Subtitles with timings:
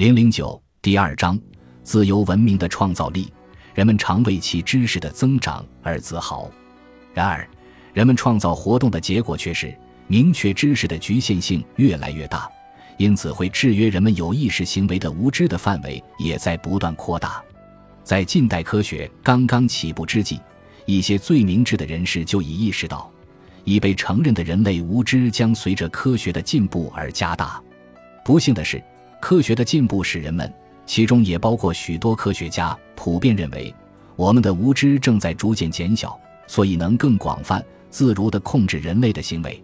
[0.00, 1.38] 零零九第二章：
[1.82, 3.30] 自由文明的创造力。
[3.74, 6.50] 人们常为其知识的增长而自豪，
[7.12, 7.46] 然而，
[7.92, 9.76] 人们创造活动的结果却是
[10.06, 12.50] 明确知识的局限性越来越大，
[12.96, 17.44] 因此会制约人们有意识行为的无知的范围也在不断扩大。
[18.02, 20.40] 在近代科学刚刚起步之际，
[20.86, 23.12] 一些最明智的人士就已意识到，
[23.64, 27.62] 已被承认的人类无知将随着科学的进步而加大。
[28.24, 28.82] 不幸的是，
[29.20, 30.52] 科学的进步使人们。
[30.86, 33.72] 其中也包括许多科学家普遍认为，
[34.16, 36.18] 我们的无知正在逐渐减小，
[36.48, 39.62] 所以能更广泛、自如地控制人类的行为。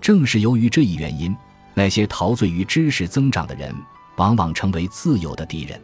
[0.00, 1.36] 正是由于这一原因，
[1.74, 3.74] 那些陶醉于知识增长的人，
[4.16, 5.80] 往往成为自由的敌人。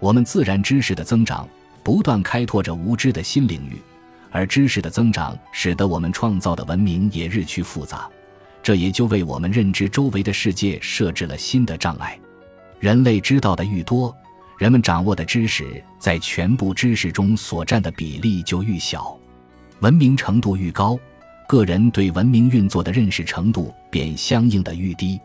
[0.00, 1.46] 我们自然知识的增长，
[1.82, 3.76] 不断开拓着无知的新领域，
[4.30, 8.08] 而知识的增长使得我们创造的文明也日趋复杂，
[8.62, 12.18] 这也就为我们认知周围的世界设置了新的障碍。
[12.84, 14.14] 人类知道的愈多，
[14.58, 19.18] 人们掌握的知识在全部知识中所占的比例就愈小；
[19.80, 20.98] 文明程度愈高，
[21.48, 25.18] 个人对文明运作的认识程度便相应的愈低。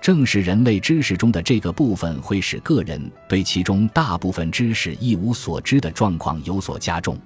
[0.00, 7.18] 正是人类知识中的这个部分，会使个人对其中大部分知识一无所知的状况有所加重。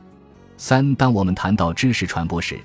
[0.56, 2.58] 三，当我们谈到知识传播时，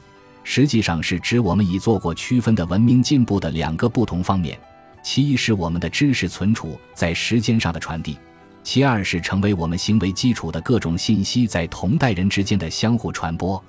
[0.43, 4.57] 实际上是指我们已做过区分的文明进步的两个不同方面。
[5.03, 8.17] 其一是我们的知识存储在时间上的传递，
[8.63, 13.61] 其二是成为我们行为基础的各种信息在同代人之间的相互传播，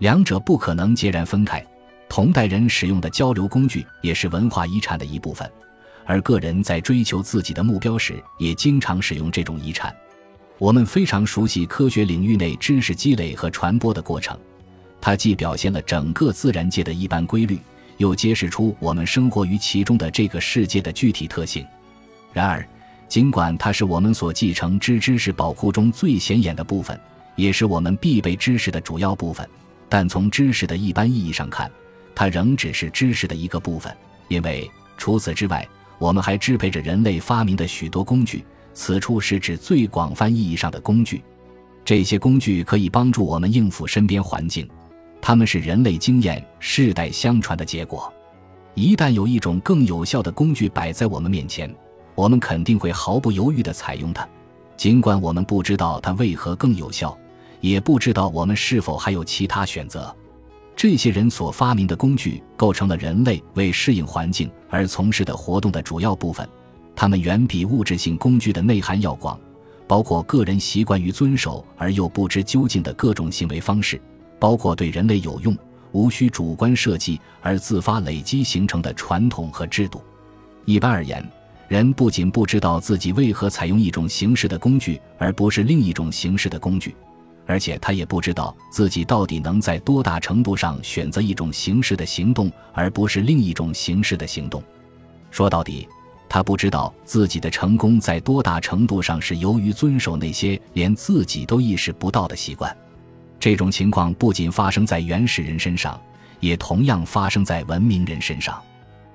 [0.00, 1.64] 两者不可能截然分开。
[2.08, 5.50] 同代人使用的交流工具也是文化遗产的一部分，
[6.04, 9.94] 而个人在追求自己的目标时也经常使用这种遗产。
[10.58, 14.38] 我们非常熟悉科学领域内知识积累和传播的过程，
[15.00, 17.58] 它既表现了整个自然界的一般规律。
[17.96, 21.64] 又揭示出我们生活于其中的这个世界的具体特性。
[22.32, 22.66] 然而，
[23.08, 26.98] 尽管它是我们所继承之知识宝库中最显眼的部分，
[27.36, 29.48] 也是我们必备知识的主要部分，
[29.88, 31.70] 但从知识的一般意义上看，
[32.14, 33.94] 它仍只是知识的一个部分。
[34.28, 35.66] 因为除此之外，
[35.98, 38.44] 我们还支配着人类发明的许多工具。
[38.76, 41.22] 此处是指最广泛意义上的工具。
[41.84, 44.68] 这些工具可以帮助我们应付身边环境。
[45.26, 48.12] 它们是人类经验世代相传的结果。
[48.74, 51.74] 一旦有一种更有效的工具摆在我们面前，
[52.14, 54.28] 我们肯定会毫不犹豫地采用它，
[54.76, 57.16] 尽管我们不知道它为何更有效，
[57.62, 60.14] 也不知道我们是否还有其他选择。
[60.76, 66.46] 这些人所发明的工具构成了人类为适应环境而从事的活动的主要部分。
[66.94, 69.40] 它们远比物质性工具的内涵要广，
[69.86, 73.98] 包括个人习惯于遵守而又不知究竟的各种行为方式。
[74.38, 75.56] 包括对人类有用、
[75.92, 80.02] 无需主观设计而自发累积形成的传统和制度。
[80.64, 81.24] 一般而言，
[81.68, 86.94] 人不仅不知道自己为何采用一种形式的工具而不是另一种形式的工具，
[87.46, 94.62] 而且他也不知道自己到底能在多大程度上选择一种形式的行动而不是另一种形式的行动。
[95.30, 95.88] 说到底，
[96.28, 102.74] 他不知道自己的成功在多大程度上是由于遵守那些连自己都意识不到的习惯。
[103.44, 106.00] 这种情况不仅发生在原始人身上，
[106.40, 108.58] 也同样发生在文明人身上。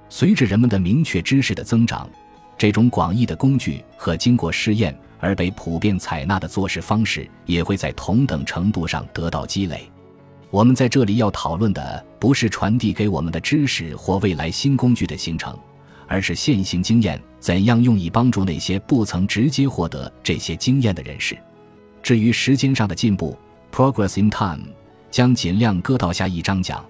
[0.08, 2.08] 随着人们的明确知识的增长，
[2.56, 9.90] 这种广义的工具和经过试验而被普遍采纳的做事方式也会在同等程度上得到积累。
[10.52, 15.58] 我们在这里要讨论的不是传递给我们的知识或未来新工具的形成，
[16.06, 21.36] 而是现行经验怎样用以帮助那些不曾直接获得这些经验的人士。
[22.04, 23.36] 至于时间上的进步
[23.72, 24.68] ，Progress in Time
[25.12, 26.86] 将尽量搁到下一章讲，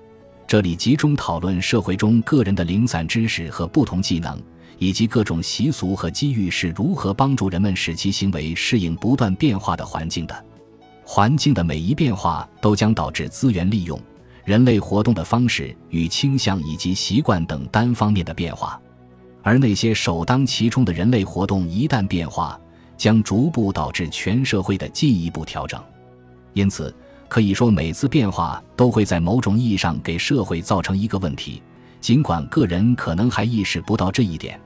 [0.47, 4.41] 这里集中讨论社会中个人的零散知识和不同技能，
[4.77, 10.45] 以及各种习俗和机遇是如何帮助人们使其行为适应不断变化的环境的。
[11.03, 13.99] 环境的每一变化都将导致资源利用、
[14.43, 18.79] 人类活动的方式与倾向以及习惯等单方面的变化，
[19.41, 22.59] 而那些首当其冲的人类活动一旦变化，
[22.97, 25.81] 将逐步导致全社会的进一步调整。
[26.53, 26.93] 因此，
[27.27, 31.61] 可以说每次变化都会在某种意义上给社会造成一个问题，
[32.01, 34.59] 尽管个人可能还意识不到这一点。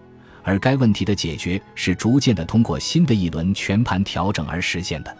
[0.43, 5.17] 而该问题的解决是逐渐的通过新的一轮全盘调整而实现的。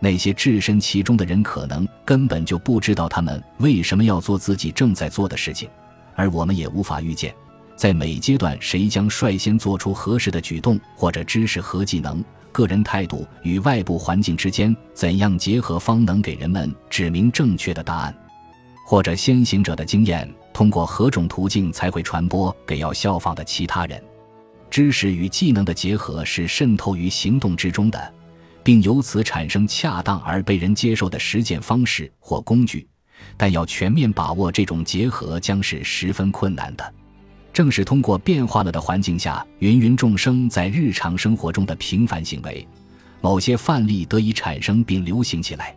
[0.00, 5.68] 那些置身其中的人可能根本就不知道他们为什么要做自己正在做的事情，
[6.14, 7.34] 而我们也无法预见，
[7.76, 12.24] 在每阶段谁将率先做出合适的举动或者知识和技能。
[12.50, 18.16] 个人态度与外部环境之间怎样结合，方能给人们指明正确的答案？
[18.86, 24.02] 或者先行者的经验通过何种途径才会传播给要效仿的其他人？
[24.70, 28.14] 知识与技能的结合是渗透于行动之中的，
[28.62, 32.88] 并由此产生恰当而被人接受的实践方式或工具。
[33.36, 36.94] 但要全面把握这种结合，将是十分困难的。
[37.56, 42.68] 正是通过变化了的环境下，芸芸众生在日常生活中的平凡行为，
[43.22, 45.74] 某些范例得以产生并流行起来，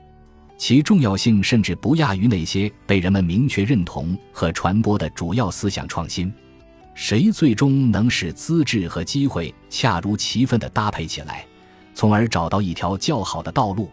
[0.58, 6.30] 其重要性甚至不亚于那些被人们明确认同和传播的主要思想创新。
[6.96, 11.46] 谁最终能使资质和机会恰如其分地搭配起来，
[11.94, 13.90] 从而找到一条较好的道路？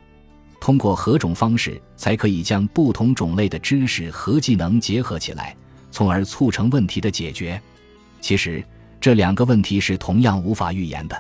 [0.61, 5.55] 通过何种方式才可以将不同种类的知识和技能结合起来，
[5.93, 7.63] 从而促成问题的解决？
[8.27, 8.61] 其实，
[9.01, 11.17] 这两个问题是同样无法预言的。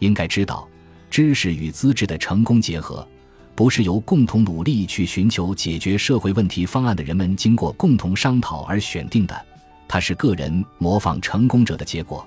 [0.00, 0.68] 应该知道，
[1.08, 3.06] 知识与资质的成功结合，
[3.54, 9.40] 不是由共同努力去寻求解决社会问题方案的人们经过共同商讨而选定的，
[9.86, 12.26] 它是个人模仿成功者的结果，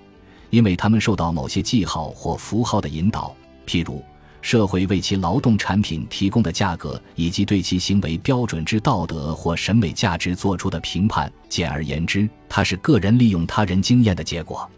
[0.49, 3.35] 因为他们受到某些记号或符号的引导，
[3.67, 4.01] 譬如。
[4.45, 11.33] 社会为其劳动产品提供的价格，以及对其行为标准之道德或审美价值做出的评判。
[11.49, 14.69] 简而言之，它是个人利用他人经验的结果。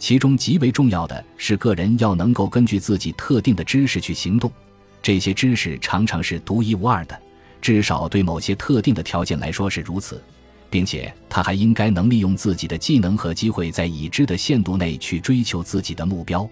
[0.00, 4.50] 其中极为重要的是，个人要能够根据自己特定的知识去行动。
[5.00, 7.16] 这些知识常常是独一无二的，
[7.62, 10.20] 至少对某些特定的条件来说是如此，
[10.68, 16.50] 并且他还应该能利用自己的技能和机会，在已知的限度内去追求自己的目标。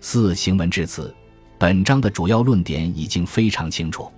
[0.00, 1.14] 四行文至此。
[1.62, 4.10] 本章的主要论点已经非常清楚，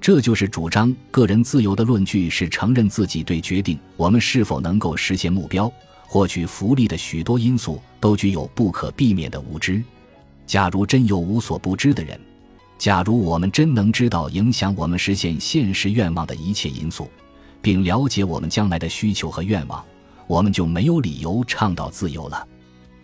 [0.00, 5.72] 这就是主张个人自由的论据是承认自己对决定我们是否能够实现目标、
[6.08, 9.80] 获取福利的许多因素都具有不可避免的无知。
[10.48, 12.20] 假如真有无所不知的人，
[12.76, 17.08] 假如我们真能知道影响我们实现现实愿望的一切因素，
[17.62, 19.80] 并了解我们将来的需求和愿望，
[20.26, 22.44] 我们就没有理由倡导自由了。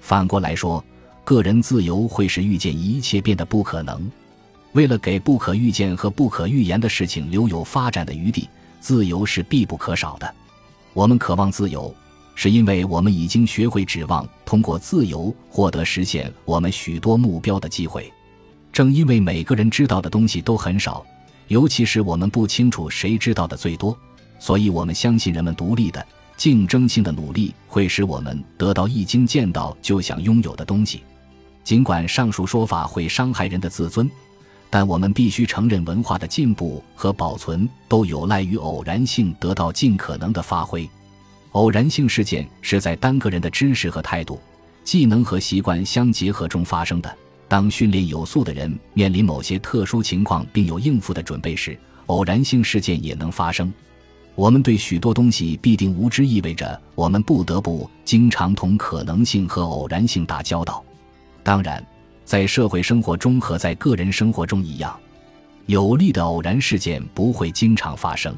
[0.01, 0.85] 反过来说。
[1.27, 4.09] 个人自由会使预见一切变得不可能。
[4.75, 10.35] 为了给不可预见和不可预言的事情留有发展的余地，自由是必不可少的。
[10.93, 11.93] 我们渴望自由，
[12.37, 18.09] 是因为我们已经学会指望通过自由获得实现我们许多目标的机会。
[18.73, 21.05] 正因为每个人知道的东西都很少，
[21.49, 23.99] 尤其是我们不清楚谁知道的最多，
[24.39, 26.07] 所以我们相信人们独立的、
[26.37, 31.03] 竞争性的努力会使我们得到一经见到就想拥有的东西。
[31.67, 34.09] 尽管上述说法会伤害人的自尊，
[34.71, 40.89] 但我们必须承认，文化的进步和保存都有赖于偶然性得到尽可能的发挥。
[41.51, 44.39] 偶然性事件是在单个人的知识和态度、
[44.85, 47.13] 技能和习惯相结合中发生的。
[47.49, 51.77] 当训练有素的人面临某些特殊情况并有应付的准备时，
[52.07, 53.75] 偶然性事件也能发生。
[54.37, 60.85] 我们对许多东西必定无知，意味着我们不得不经常同可能性和偶然性打交道。
[61.47, 61.81] 当然，
[62.25, 64.99] 在社会生活中和在个人生活中一样，
[65.67, 68.35] 有利的偶然事件不会经常发生。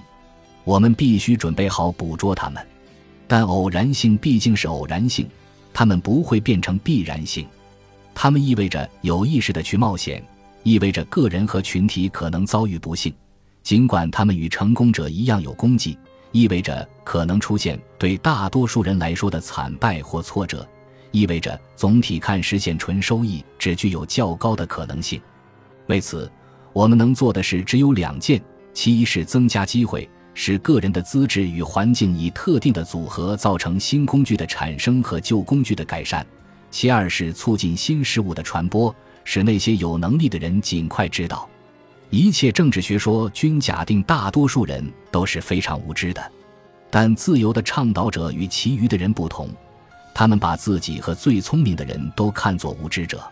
[0.62, 2.62] 我们必须准备好捕捉它们。
[3.26, 5.26] 但偶然性毕竟是偶然性，
[5.72, 7.46] 它们不会变成必然性。
[8.14, 10.22] 它们意味着有意识的去冒险，
[10.62, 13.10] 意味着个人和群体可能遭遇不幸，
[13.62, 15.96] 尽管他们与成功者一样有功绩，
[16.32, 20.68] 意味着可能出现对大多数人来说的惨败或挫折。
[21.10, 25.20] 意味着总体看实现纯收益只具有较高的可能性。
[25.86, 26.30] 为此，
[26.72, 28.40] 我们能做的事只有两件：
[28.74, 36.22] 其一是增加机会，使个人的资质与环境以特定的组合造成新工具的产生和旧工具的改善；
[36.70, 41.48] 其二是促进新事物的传播，使那些有能力的人尽快知道。
[42.10, 46.32] 一切政治学说均假定大多数人都是非常无知的，
[46.90, 49.48] 但自由的倡导者与其余的人不同。
[50.18, 53.22] 他们把自己和最聪明的人都看作无知者，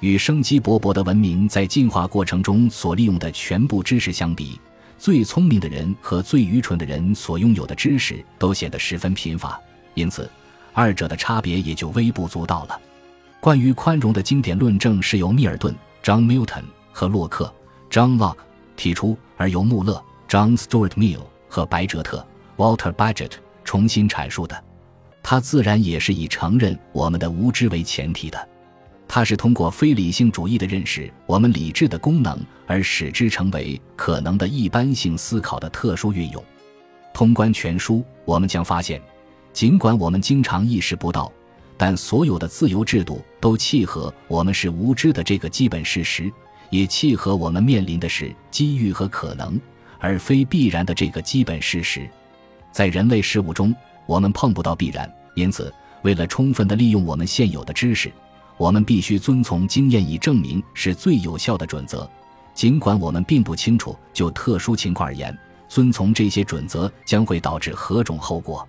[0.00, 4.60] 与生机勃勃的文明在进化过程中所利用的全部知识相比，
[4.98, 9.56] 最聪明的人和最愚蠢的人所拥有的知识都显得十分贫乏，
[9.94, 10.28] 因此，
[10.72, 12.76] 二者的差别也就微不足道了。
[13.38, 17.54] 关于宽容的经典论证是由密尔顿 （John Milton） 和洛克
[17.88, 18.38] （John Locke）
[18.74, 23.30] 提出，而由穆勒 （John Stuart Mill） 和白哲特 （Walter Budget）
[23.62, 24.64] 重新阐述的。
[25.28, 28.48] 它自然也是以承认我们的无知为前提的，
[29.08, 36.40] 它是通过非理性主义的认识我们理智的功能而使之成为可能的一般性思考的特殊运用。
[37.12, 39.02] 通关全书，我们将发现，
[39.52, 41.32] 尽管我们经常意识不到，
[41.76, 46.32] 但所有的自由制度都契合我们是无知的这个基本事实，
[46.70, 49.60] 也契合我们面临的是机遇和可能，
[49.98, 52.08] 而非必然的这个基本事实。
[52.70, 53.74] 在人类事物中。
[54.06, 55.72] 我们碰不到必然，因此，
[56.02, 58.10] 为了充分地利用我们现有的知识，
[58.56, 62.08] 我们必须遵从经验已证明是最有效的准则，
[62.54, 65.36] 尽管我们并不清楚就特殊情况而言，
[65.68, 68.66] 遵从这些准则将会导致何种后果。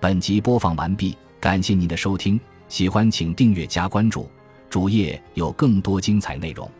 [0.00, 4.28] 本集播放完毕，感谢您的收听，喜欢请订阅加关注，
[4.68, 6.70] 主页有更多精彩内容。